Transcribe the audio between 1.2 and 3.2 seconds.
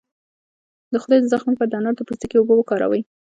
د زخم لپاره د انار د پوستکي اوبه وکاروئ